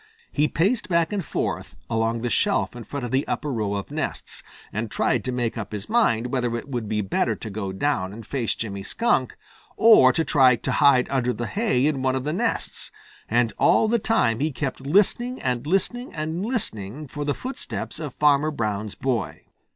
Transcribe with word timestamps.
He 0.31 0.47
paced 0.47 0.89
back 0.89 1.13
and 1.13 1.23
forth 1.23 1.75
along 1.87 2.23
the 2.23 2.31
shelf 2.31 2.75
in 2.75 2.85
front 2.85 3.05
of 3.05 3.11
the 3.11 3.27
upper 3.27 3.53
row 3.53 3.75
of 3.75 3.91
nests 3.91 4.41
and 4.73 4.89
tried 4.89 5.23
to 5.25 5.31
make 5.31 5.59
up 5.59 5.71
his 5.73 5.87
mind 5.87 6.31
whether 6.33 6.57
it 6.57 6.67
would 6.67 6.89
be 6.89 7.01
better 7.01 7.35
to 7.35 7.49
go 7.51 7.71
down 7.71 8.11
and 8.11 8.25
face 8.25 8.55
Jimmy 8.55 8.81
Skunk 8.81 9.37
or 9.77 10.11
to 10.11 10.25
try 10.25 10.55
to 10.55 10.71
hide 10.71 11.05
under 11.11 11.33
the 11.33 11.45
hay 11.45 11.85
in 11.85 12.01
one 12.01 12.15
of 12.15 12.23
the 12.23 12.33
nests, 12.33 12.89
and 13.29 13.53
all 13.59 13.87
the 13.87 13.99
time 13.99 14.39
he 14.39 14.51
kept 14.51 14.81
listening 14.81 15.39
and 15.39 15.67
listening 15.67 16.15
and 16.15 16.43
listening 16.43 17.07
for 17.07 17.23
the 17.23 17.35
footsteps 17.35 17.99
of 17.99 18.15
Farmer 18.15 18.49
Brown's 18.49 18.95
boy. 18.95 19.43